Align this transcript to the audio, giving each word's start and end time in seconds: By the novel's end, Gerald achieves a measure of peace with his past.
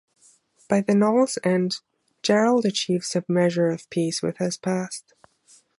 By 0.67 0.81
the 0.81 0.95
novel's 0.95 1.37
end, 1.43 1.75
Gerald 2.23 2.65
achieves 2.65 3.15
a 3.15 3.23
measure 3.27 3.67
of 3.67 3.87
peace 3.91 4.23
with 4.23 4.39
his 4.39 4.57
past. 4.57 5.13